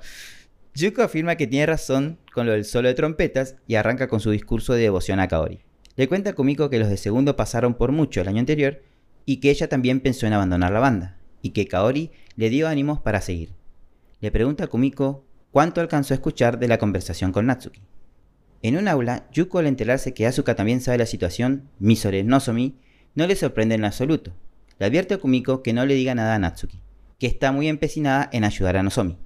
[0.74, 4.32] Yuko afirma que tiene razón con lo del solo de trompetas y arranca con su
[4.32, 5.63] discurso de devoción a Kaori.
[5.96, 8.83] Le cuenta a Kumiko que los de segundo pasaron por mucho el año anterior
[9.26, 13.00] y que ella también pensó en abandonar la banda, y que Kaori le dio ánimos
[13.00, 13.50] para seguir.
[14.20, 17.80] Le pregunta a Kumiko cuánto alcanzó a escuchar de la conversación con Natsuki.
[18.62, 22.76] En un aula, Yuko al enterarse que Asuka también sabe la situación, Misore Nozomi,
[23.14, 24.33] no le sorprende en absoluto.
[24.78, 26.80] Le advierte a Kumiko que no le diga nada a Natsuki,
[27.18, 29.18] que está muy empecinada en ayudar a Nozomi.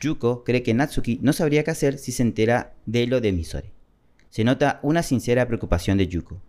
[0.00, 3.72] Yuko cree que Natsuki no sabría qué hacer si se entera de lo de Misore.
[4.30, 6.40] Se nota una sincera preocupación de Yuko.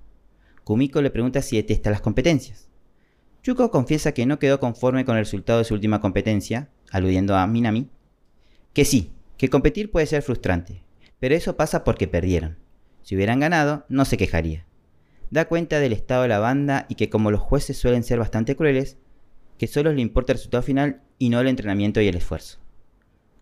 [0.64, 2.70] Kumiko le pregunta si detesta las competencias.
[3.44, 7.48] Yuko confiesa que no quedó conforme con el resultado de su última competencia, aludiendo a
[7.48, 7.90] Minami,
[8.74, 10.84] que sí, que competir puede ser frustrante,
[11.20, 12.60] pero eso pasa porque perdieron.
[13.02, 14.68] Si hubieran ganado, no se quejaría.
[15.32, 18.56] Da cuenta del estado de la banda y que como los jueces suelen ser bastante
[18.56, 18.98] crueles,
[19.58, 22.60] que solo le importa el resultado final y no el entrenamiento y el esfuerzo.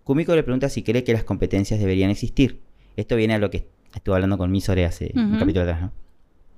[0.06, 2.62] Kumiko le pregunta si cree que las competencias deberían existir.
[2.96, 5.92] Esto viene a lo que estuve hablando con Misore hace un capítulo atrás, ¿no?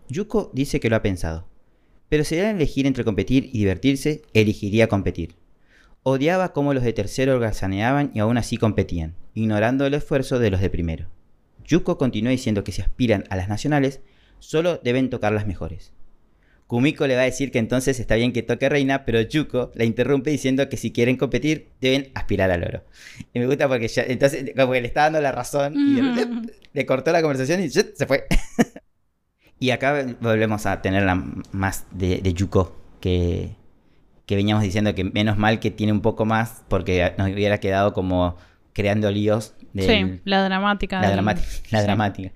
[0.10, 1.48] Yuko dice que lo ha pensado,
[2.10, 5.36] pero si debieran elegir entre competir y divertirse, elegiría competir.
[6.04, 10.60] Odiaba cómo los de tercero holgazaneaban y aún así competían, ignorando el esfuerzo de los
[10.60, 11.08] de primero.
[11.64, 14.02] Yuko continúa diciendo que si aspiran a las nacionales,
[14.40, 15.94] solo deben tocar las mejores.
[16.72, 19.84] Kumiko le va a decir que entonces está bien que toque Reina, pero Yuko la
[19.84, 22.86] interrumpe diciendo que si quieren competir, deben aspirar al oro.
[23.34, 26.02] Y me gusta porque ya, entonces como que le está dando la razón y de
[26.02, 28.24] repente le cortó la conversación y se fue.
[29.60, 31.16] y acá volvemos a tener la
[31.52, 33.50] más de, de Yuko que,
[34.26, 37.92] que veníamos diciendo que menos mal que tiene un poco más porque nos hubiera quedado
[37.94, 38.38] como
[38.72, 41.02] creando líos de Sí, la dramática.
[41.02, 41.86] la, del- dramática, la sí.
[41.86, 42.32] dramática.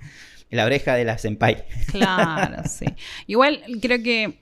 [0.51, 1.65] La oreja de la senpai.
[1.91, 2.85] Claro, sí.
[3.27, 4.39] Igual creo que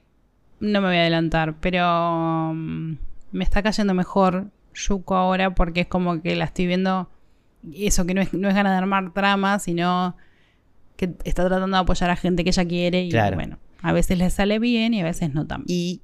[0.60, 2.96] no me voy a adelantar, pero mm,
[3.32, 7.08] me está cayendo mejor Yuko ahora porque es como que la estoy viendo.
[7.74, 10.16] Eso que no es, no es ganas de armar drama, sino
[10.96, 13.36] que está tratando de apoyar a gente que ella quiere y Claro.
[13.36, 15.64] bueno, a veces le sale bien y a veces no tan.
[15.66, 16.02] Y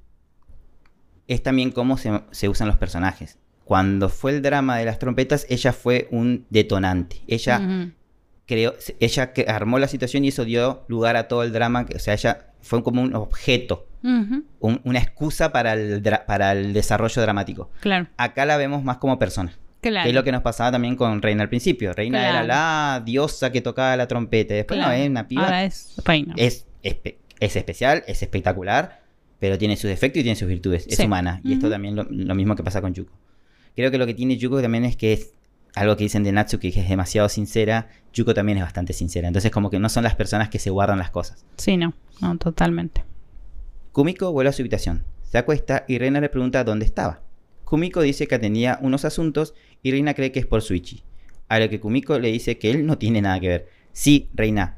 [1.28, 3.38] es también cómo se, se usan los personajes.
[3.64, 7.22] Cuando fue el drama de las trompetas, ella fue un detonante.
[7.28, 7.92] Ella.
[8.50, 11.86] Creó, ella armó la situación y eso dio lugar a todo el drama.
[11.86, 16.72] que- O sea, ella fue como un objeto, un- una excusa para el, para el
[16.72, 17.70] desarrollo dramático.
[17.80, 19.52] Claro, Acá la vemos más como persona.
[19.80, 20.02] claro.
[20.04, 21.92] Que es lo que nos pasaba también con Reina al principio.
[21.94, 22.46] Reina era Claro.
[22.48, 24.52] la diosa que tocaba la trompeta.
[24.54, 24.94] Después Claro.
[24.94, 25.44] no, es una piba.
[25.44, 26.34] Ahora es reina.
[26.36, 29.00] es, espe- es especial, es espectacular,
[29.38, 30.86] pero tiene sus defectos y tiene sus virtudes.
[30.86, 31.40] Es humana.
[31.44, 33.12] Y esto también lo, lo mismo que pasa con Yuko.
[33.74, 35.32] Creo que lo que tiene Yuko también es que es
[35.74, 37.88] algo que dicen de Natsuki, que es demasiado sincera.
[38.12, 39.28] Yuko también es bastante sincera.
[39.28, 41.44] Entonces, como que no son las personas que se guardan las cosas.
[41.56, 43.04] Sí, no, no, totalmente.
[43.92, 47.22] Kumiko vuelve a su habitación, se acuesta y Reina le pregunta dónde estaba.
[47.64, 51.02] Kumiko dice que atendía unos asuntos y Reina cree que es por Suichi.
[51.48, 53.68] A lo que Kumiko le dice que él no tiene nada que ver.
[53.92, 54.76] Sí, Reina,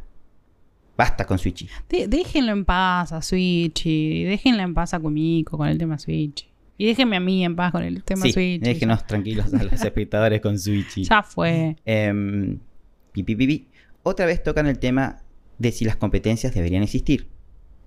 [0.97, 1.69] basta con Suichi.
[1.89, 6.47] De- déjenlo en paz a Switchy, déjenla en paz a Kumiko con el tema Switchy.
[6.83, 8.61] Y déjenme a mí en paz con el tema Sí, Switch.
[8.61, 10.99] déjenos tranquilos a los espectadores con Switch.
[10.99, 11.77] y- Ya fue.
[13.13, 13.69] Pi, pi, pi.
[14.03, 15.23] Otra vez tocan el tema
[15.59, 17.29] de si las competencias deberían existir.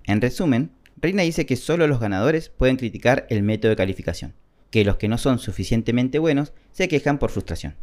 [0.05, 4.33] En resumen, Reina dice que solo los ganadores pueden criticar el método de calificación,
[4.71, 7.75] que los que no son suficientemente buenos se quejan por frustración,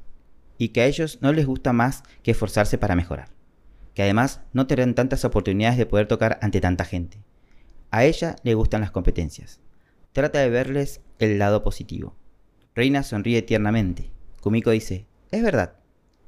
[0.57, 3.29] y que a ellos no les gusta más que esforzarse para mejorar,
[3.93, 7.19] que además no tendrán tantas oportunidades de poder tocar ante tanta gente.
[7.91, 9.61] A ella le gustan las competencias.
[10.13, 12.15] Trata de verles el lado positivo.
[12.75, 14.11] Reina sonríe tiernamente.
[14.41, 15.75] Kumiko dice, es verdad.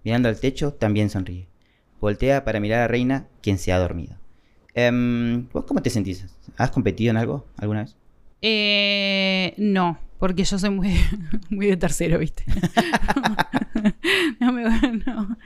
[0.04, 1.48] Mirando al techo, también sonríe.
[2.00, 4.16] Voltea para mirar a Reina, quien se ha dormido.
[4.74, 6.26] Em, ¿Vos cómo te sentís?
[6.56, 7.96] ¿Has competido en algo alguna vez?
[8.42, 10.94] Eh, no, porque yo soy muy,
[11.50, 12.44] muy de tercero, ¿viste?
[14.40, 14.64] no me
[15.06, 15.36] no.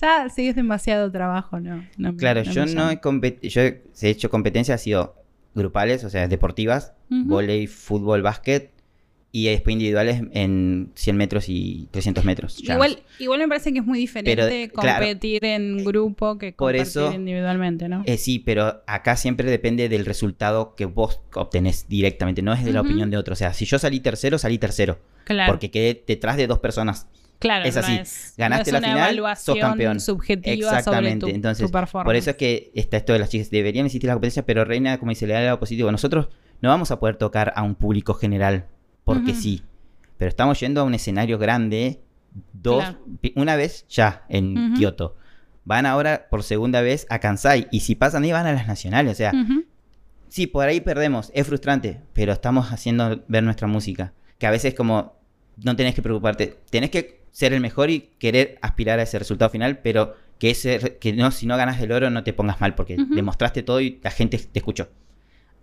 [0.00, 1.84] Ya sí es demasiado trabajo, no.
[1.96, 3.48] no me- Claro, no yo no he competido.
[3.50, 5.14] Yo he he hecho competencias, ha sido
[5.58, 7.24] grupales, o sea, deportivas, Ujú.
[7.28, 8.70] volei, fútbol, básquet,
[9.30, 12.58] y después individuales en 100 metros y 300 metros.
[12.62, 15.04] Igual, igual me parece que es muy diferente Pero, claro.
[15.04, 18.02] competir en grupo que Por competir eso- individualmente, ¿no?
[18.06, 22.72] Eh, sí, pero acá siempre depende del resultado que vos obtenés directamente, no es de
[22.72, 23.34] la opinión de otro.
[23.34, 27.06] O sea, si yo salí tercero, salí tercero, claro, porque quedé detrás de dos personas.
[27.38, 27.94] Claro, es no así.
[27.96, 30.00] es- Ganaste no es la final, evaluación sos campeón.
[30.00, 31.20] subjetiva Exactamente.
[31.20, 32.06] sobre tu, Entonces, tu performance.
[32.06, 33.50] Por eso es que está esto de las chicas.
[33.50, 35.90] Deberían existir las competencias, pero Reina, como dice, le da lado positivo.
[35.92, 36.28] Nosotros
[36.60, 38.66] no vamos a poder tocar a un público general
[39.04, 39.62] porque sí.
[40.16, 42.00] Pero estamos yendo a un escenario grande,
[42.52, 42.98] dos, Claro.
[43.36, 44.74] una vez ya en.
[44.74, 45.16] Kioto.
[45.64, 47.68] Van ahora por segunda vez a Kansai.
[47.70, 49.12] Y si pasan ahí, van a las nacionales.
[49.12, 49.32] O sea,
[50.28, 51.30] sí, por ahí perdemos.
[51.34, 54.12] Es frustrante, pero estamos haciendo ver nuestra música.
[54.38, 55.16] Que a veces como
[55.62, 56.58] no tenés que preocuparte.
[56.70, 60.98] Tenés que ser el mejor y querer aspirar a ese resultado final, pero que ese
[61.00, 63.14] que no si no ganas el oro no te pongas mal porque Ujú.
[63.14, 64.88] demostraste todo y la gente te escuchó.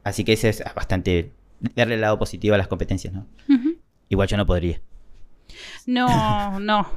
[0.04, 1.32] Así que ese es bastante
[1.76, 3.26] darle el lado positivo a las competencias, ¿no?
[4.10, 4.82] Igual yo no podría.
[5.86, 6.88] No, no.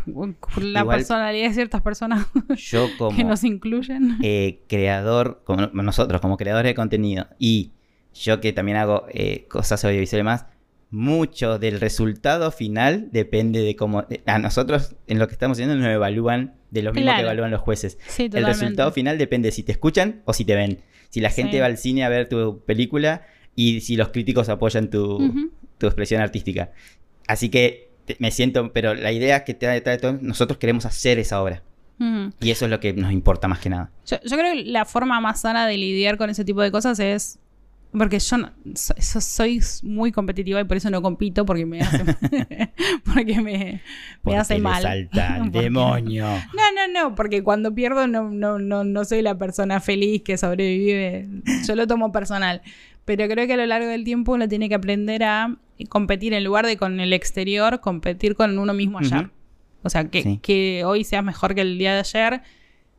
[0.60, 2.26] La Igual- personalidad de ciertas personas
[2.56, 4.18] Yo como que nos incluyen.
[4.22, 7.72] eh, creador, como nosotros, como creadores de contenido, y
[8.14, 10.46] yo que también hago eh, cosas audiovisuales más,
[10.90, 14.06] mucho del resultado final depende de cómo...
[14.26, 17.18] A nosotros, en lo que estamos haciendo, nos evalúan de lo mismo Claro.
[17.18, 17.98] que evalúan los jueces.
[18.08, 20.80] Sí, El resultado final depende si te escuchan o si te ven.
[21.10, 21.58] Si la gente Sí.
[21.60, 23.22] va al cine a ver tu película
[23.54, 26.72] y si los críticos apoyan tu, tu expresión artística.
[27.26, 30.86] Así que te- me siento, pero la idea que te detrás de todo, nosotros queremos
[30.86, 31.62] hacer esa obra.
[32.40, 33.90] Y eso es lo que nos importa más que nada.
[34.06, 37.00] Yo, yo creo que la forma más sana de lidiar con ese tipo de cosas
[37.00, 37.40] es.
[37.90, 41.80] Porque yo, no- so- so- soy muy competitiva y por eso no compito porque me
[41.80, 42.04] hace,
[43.14, 43.82] porque me, me
[44.22, 44.82] Porque hace mal.
[44.82, 46.24] salta el demonio.
[46.26, 50.36] No, no, no, porque cuando pierdo no, no, no, no soy la persona feliz que
[50.36, 51.28] sobrevive.
[51.66, 52.60] Yo lo tomo personal.
[53.06, 55.56] Pero creo que a lo largo del tiempo uno tiene que aprender a
[55.88, 59.30] competir en lugar de con el exterior, competir con uno mismo ayer.
[59.82, 60.38] O sea, que, Sí.
[60.42, 62.42] que hoy seas mejor que el día de ayer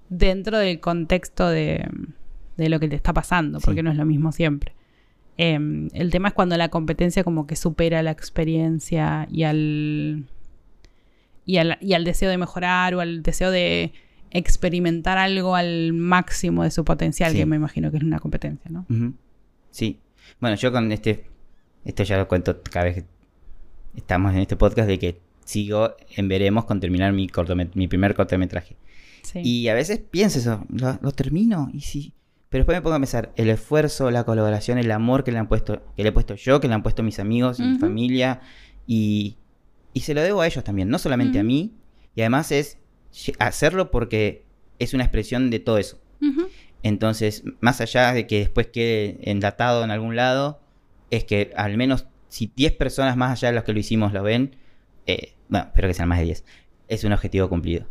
[0.10, 1.88] dentro del contexto de,
[2.58, 3.84] de lo que te está pasando, porque Sí.
[3.84, 4.74] no es lo mismo siempre.
[5.42, 10.26] Em, el tema es cuando la competencia como que supera la experiencia y al,
[11.46, 13.94] y al, y al deseo de mejorar o al deseo de
[14.32, 17.38] experimentar algo al máximo de su potencial, Sí.
[17.38, 18.86] que me imagino que es una competencia, ¿no?
[19.72, 20.00] Sí.
[20.42, 21.24] Bueno, yo con este.
[21.86, 23.06] Esto ya lo cuento cada vez que
[23.96, 27.30] estamos en este podcast de que sigo en veremos con terminar mi,
[27.76, 28.76] mi primer cortometraje.
[29.24, 29.40] Sí.
[29.42, 32.12] Y a veces pienso eso, lo, lo termino y sí.
[32.50, 35.48] Pero después me pongo a pensar, el esfuerzo, la colaboración, el amor que le han
[35.48, 38.42] puesto, que le he puesto yo, que le han puesto mis amigos mi familia.
[38.88, 39.38] Y,
[39.94, 41.76] y se lo debo a ellos también, no solamente a mí.
[42.16, 42.80] Y además es
[43.38, 44.46] hacerlo porque
[44.80, 46.02] es una expresión de todo eso.
[46.82, 50.60] Entonces, más allá de que después quede enlatado en algún lado,
[51.12, 54.24] es que al menos si 10 personas más allá de los que lo hicimos lo
[54.24, 54.56] ven,
[55.06, 56.46] eh, bueno, espero que sean más de 10,
[56.88, 57.86] es un objetivo cumplido.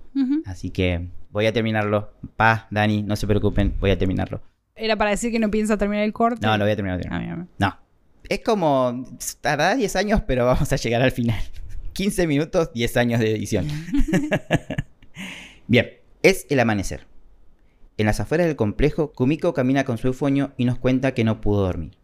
[0.47, 2.13] Así que voy a terminarlo.
[2.37, 4.41] Pa, Dani, no se preocupen, voy a terminarlo.
[4.75, 6.47] Era para decir que no piensa terminar el corte.
[6.47, 7.01] No, lo voy a terminar.
[7.11, 7.17] a.
[7.17, 7.47] Ah.
[7.59, 7.77] No.
[8.29, 9.05] Es como,
[9.41, 11.41] tardará 10 años, pero vamos a llegar al final.
[11.95, 13.67] 15 minutos, 10 años de edición.
[15.67, 15.91] Bien,
[16.23, 17.07] es el amanecer.
[17.97, 21.41] En las afueras del complejo, Kumiko camina con su eufonio y nos cuenta que no
[21.41, 21.99] pudo dormir.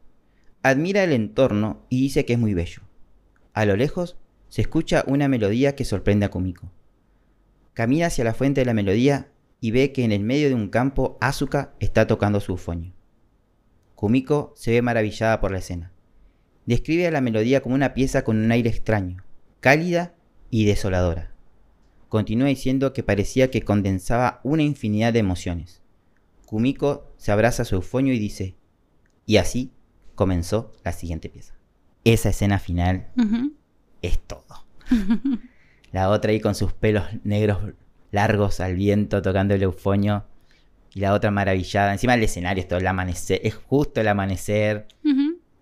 [0.63, 2.83] Admira el entorno y dice que es muy bello.
[3.53, 4.17] A lo lejos
[4.49, 6.73] se escucha una melodía que sorprende a Kumiko.
[7.75, 9.29] Camina hacia la fuente de la melodía
[9.61, 12.93] y ve que en el medio de un campo Asuka está tocando su eufonio.
[13.97, 15.93] Kumiko se ve maravillada por la escena.
[16.67, 19.25] Describe a la melodía como una pieza con un aire extraño,
[19.61, 20.15] cálida
[20.51, 21.35] y desoladora.
[22.09, 25.83] Continúa diciendo que parecía que condensaba una infinidad de emociones.
[26.47, 28.55] Kumiko se abraza a su eufonio y dice,
[29.27, 29.73] y así
[30.15, 31.55] comenzó la siguiente pieza.
[32.05, 33.09] esa escena final
[34.01, 34.67] es todo.
[35.95, 37.59] La otra ahí con sus pelos negros
[38.11, 40.25] largos al viento tocando el eufonio.
[40.93, 41.93] Y la otra maravillada.
[41.93, 43.41] Encima el escenario es todo el amanecer.
[43.45, 44.89] Es justo el amanecer.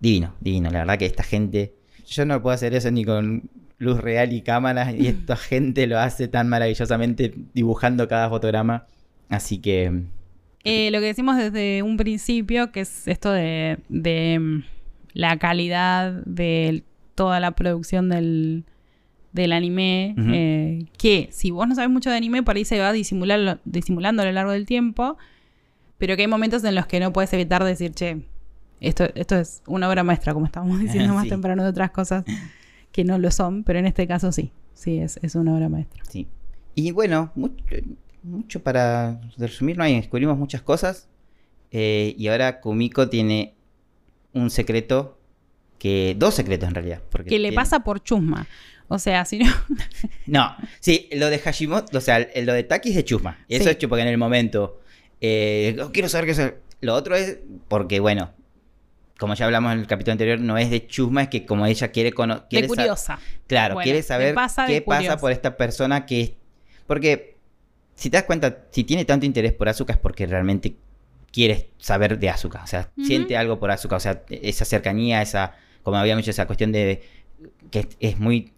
[0.01, 0.71] Divino, divino.
[0.71, 1.75] La verdad que esta gente.
[2.07, 4.95] Yo no puedo hacer eso ni con luz real y cámaras.
[4.95, 8.87] Y esta gente lo hace tan maravillosamente dibujando cada fotograma.
[9.29, 10.05] Así que.
[10.65, 14.65] Eh, lo que decimos desde un principio, que es esto de, de, mm,
[15.13, 18.65] la calidad de toda la producción del,
[19.33, 22.93] del anime, eh, que si vos no sabes mucho de anime, por ahí se va
[22.93, 25.17] disimulando a lo largo del tiempo,
[25.99, 28.23] pero que hay momentos en los que no puedes evitar decir, che,
[28.81, 31.31] esto, esto es una obra maestra, como estábamos diciendo más Sí.
[31.31, 32.25] temprano de otras cosas
[32.91, 36.03] que no lo son, pero en este caso sí, sí, es, es una obra maestra.
[36.09, 36.27] Sí.
[36.75, 37.55] Y bueno, mucho,
[38.23, 41.09] mucho para resumir, no hay, descubrimos muchas cosas.
[41.71, 43.55] eh, y ahora Kumiko tiene
[44.35, 45.19] un secreto
[45.79, 46.15] que.
[46.19, 47.03] Dos secretos en realidad.
[47.11, 48.47] Porque Que le tiene- pasa por chusma.
[48.93, 49.51] O sea, si no...
[50.27, 53.39] No, sí, lo de Hashimoto, o sea, el- lo de Taki es de chusma.
[53.49, 53.71] Eso Sí.
[53.81, 54.81] es porque en el momento.
[55.21, 56.39] eh, "Oh, quiero saber qué es.
[56.39, 56.55] el-".
[56.81, 58.33] Lo otro es porque, bueno,
[59.19, 61.89] como ya hablamos en el capítulo anterior, no es de chusma, es que como ella
[61.93, 62.45] quiere conocer.
[62.51, 63.19] de curiosa.
[63.47, 66.33] Claro, Bueno, quiere saber pasa qué pasa por esta persona que es.
[66.87, 67.37] Porque,
[67.95, 70.75] si te das cuenta, si tiene tanto interés por Asuka es porque realmente
[71.33, 72.63] quiere saber de Asuka.
[72.65, 73.97] O sea, siente algo por Asuka.
[73.97, 75.55] O sea, esa cercanía, esa.
[75.85, 77.03] Como habíamos dicho, esa cuestión de.
[77.71, 78.53] que es muy.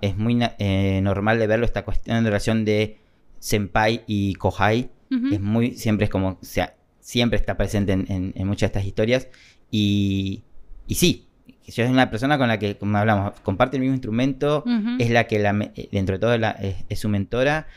[0.00, 2.98] Es muy eh, normal de verlo, esta cuestión de relación de
[3.38, 4.90] Senpai y Kohai.
[5.32, 5.72] Es muy.
[5.72, 6.28] Siempre es como.
[6.30, 9.28] O sea, siempre está presente en, en- en muchas de estas historias.
[9.70, 10.42] Y.
[10.86, 11.26] Y sí.
[11.66, 14.64] Yo es una persona con la que, como hablamos, comparte el mismo instrumento
[15.00, 17.68] es la que la eh, dentro de todo la- es, es su mentora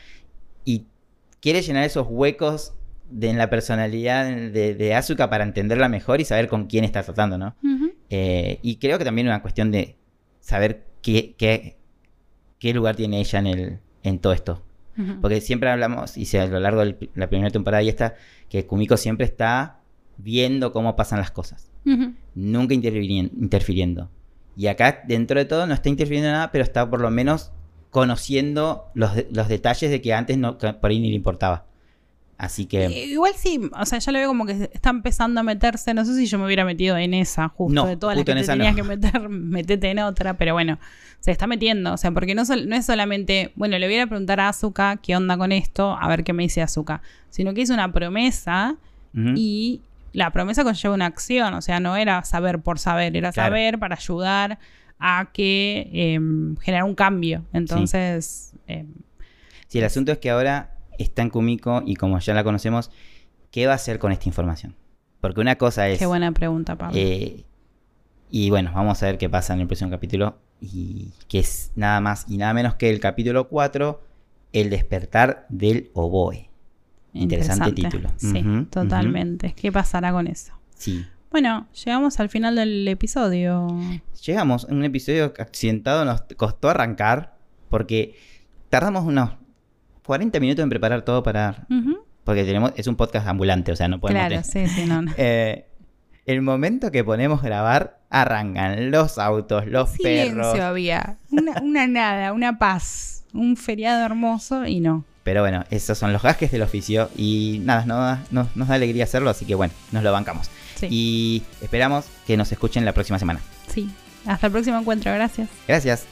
[0.64, 0.86] y
[1.40, 2.74] quiere llenar esos huecos
[3.10, 7.02] de, en la personalidad de, de Asuka para entenderla mejor y saber con quién está
[7.04, 7.54] tratando, ¿no?
[8.10, 9.96] Eh, y creo que también una cuestión de
[10.40, 11.76] saber qué, qué,
[12.58, 14.62] qué lugar tiene ella en, el, en todo esto.
[15.20, 18.14] Porque siempre hablamos, y a lo largo de la primera temporada y esta,
[18.48, 19.80] que Kumiko siempre está
[20.18, 21.68] viendo cómo pasan las cosas
[22.34, 24.10] nunca interfiriendo.
[24.56, 27.52] Y acá, dentro de todo, no está interfiriendo en nada, pero está por lo menos
[27.90, 31.66] conociendo los, los detalles de que antes no, que por ahí ni le importaba.
[32.36, 32.86] Así que.
[32.86, 35.94] Eh, Igual sí, o sea, ya lo veo como que está empezando a meterse.
[35.94, 38.34] No sé si yo me hubiera metido en esa, justo No, de todas las que
[38.34, 38.76] te tenías no.
[38.76, 40.78] que meter, metete en otra, pero bueno,
[41.20, 41.92] se está metiendo.
[41.92, 44.96] O sea, porque no, sol- no es solamente, bueno, le voy a preguntar a Azuka
[45.02, 48.76] qué onda con esto, a ver qué me dice Azuka, sino que hizo una promesa
[49.36, 49.80] y
[50.12, 53.50] la promesa conlleva una acción, o sea, no era saber por saber, era Claro.
[53.50, 54.58] saber para ayudar
[54.98, 57.44] a que em, generar un cambio.
[57.52, 58.88] Entonces, em,
[59.68, 62.90] Sí, el asunto es que ahora está en Kumiko y como ya la conocemos,
[63.50, 64.74] ¿qué va a hacer con esta información?
[65.20, 65.98] Porque una cosa es.
[65.98, 66.96] qué buena pregunta, Pablo.
[66.98, 67.44] eh,
[68.30, 70.38] y bueno, vamos a ver qué pasa en el próximo capítulo.
[70.60, 74.00] Y que es nada más y nada menos que el capítulo 4,
[74.52, 76.48] El despertar del oboe.
[77.12, 78.10] Interesante título.
[78.16, 79.52] Sí, totalmente.
[79.54, 80.52] ¿Qué pasará con eso?
[80.74, 81.04] Sí.
[81.30, 83.68] Bueno, llegamos al final del episodio.
[84.24, 87.36] Llegamos en un episodio accidentado, nos costó arrancar
[87.68, 88.16] porque
[88.68, 89.30] tardamos unos
[90.06, 91.66] 40 minutos en preparar todo para...
[92.24, 94.20] Porque tenemos, es un podcast ambulante, o sea, no podemos...
[94.26, 95.02] Claro, tener- sí, sí, no.
[95.02, 95.12] no.
[95.18, 95.66] Eh,
[96.26, 100.58] el momento que ponemos grabar, arrancan los autos, los Silencio perros.
[100.60, 101.18] había.
[101.30, 103.24] Una, una nada, una paz.
[103.34, 105.04] Un feriado hermoso y no.
[105.22, 108.74] Pero bueno, esos son los gajes del oficio y nada, no da- no- nos da
[108.76, 110.50] alegría hacerlo, así que bueno, nos lo bancamos.
[110.76, 113.40] Sí, Y esperamos que nos escuchen la próxima semana.
[113.66, 113.90] sí.
[114.26, 115.12] Hasta el próximo encuentro.
[115.12, 115.50] Gracias.
[115.68, 116.06] Gracias.